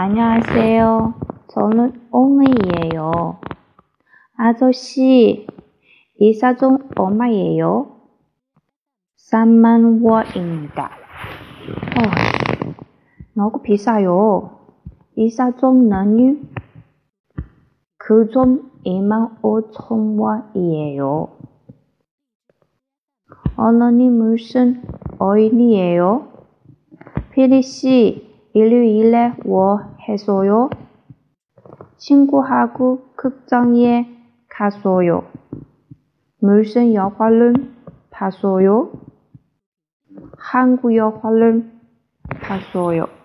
[0.00, 1.14] 안녕하세요.
[1.48, 3.40] 저는 옹이에요.
[4.36, 5.44] 아저씨,
[6.20, 7.96] 이 사정 얼마예요?
[9.16, 10.84] 3만 원입니다.
[10.84, 12.02] 어,
[13.34, 14.60] 너무 비싸요.
[15.16, 16.42] 이 사정은요?
[17.96, 21.28] 그좀 2만 5천 원이에요.
[23.56, 24.80] 어머니 무슨
[25.18, 26.28] 어인이에요?
[27.32, 30.70] 피리 씨, 일요일에 뭐 했어요?
[31.96, 34.08] 친구하고 극장에
[34.48, 35.24] 갔어요.
[36.40, 37.54] 무슨 영화를
[38.10, 38.92] 봤어요?
[40.36, 41.70] 한국 영화를
[42.42, 43.17] 봤어요.